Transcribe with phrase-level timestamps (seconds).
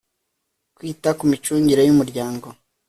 [0.77, 2.47] Kwita ku micungire y umuryango